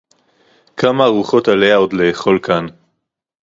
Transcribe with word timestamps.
כַּמָּה 0.77 1.03
אֲרוּחוֹת 1.05 1.47
עָלֶיהָ 1.47 1.75
עוֹד 1.75 1.93
לֶאֱכֹל 1.93 2.39
כָּאן 2.43 2.65